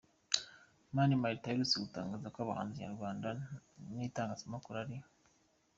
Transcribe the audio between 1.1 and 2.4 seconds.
Martin aherutse gutangaza ko